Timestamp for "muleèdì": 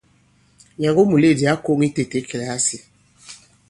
1.09-1.45